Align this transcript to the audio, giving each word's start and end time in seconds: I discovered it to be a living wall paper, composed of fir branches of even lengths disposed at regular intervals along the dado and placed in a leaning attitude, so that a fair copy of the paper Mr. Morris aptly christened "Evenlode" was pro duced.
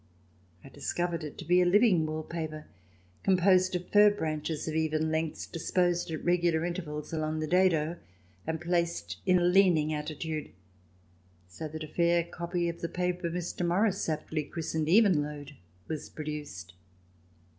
I 0.63 0.69
discovered 0.69 1.23
it 1.23 1.37
to 1.37 1.45
be 1.45 1.61
a 1.61 1.65
living 1.67 2.07
wall 2.07 2.23
paper, 2.23 2.65
composed 3.21 3.75
of 3.75 3.87
fir 3.89 4.09
branches 4.09 4.67
of 4.67 4.73
even 4.73 5.11
lengths 5.11 5.45
disposed 5.45 6.09
at 6.09 6.23
regular 6.25 6.65
intervals 6.65 7.13
along 7.13 7.39
the 7.39 7.45
dado 7.45 7.97
and 8.47 8.59
placed 8.59 9.17
in 9.27 9.37
a 9.37 9.43
leaning 9.43 9.93
attitude, 9.93 10.49
so 11.47 11.67
that 11.67 11.83
a 11.83 11.87
fair 11.87 12.23
copy 12.23 12.67
of 12.67 12.81
the 12.81 12.89
paper 12.89 13.29
Mr. 13.29 13.63
Morris 13.63 14.09
aptly 14.09 14.43
christened 14.43 14.87
"Evenlode" 14.87 15.51
was 15.87 16.09
pro 16.09 16.25
duced. 16.25 16.73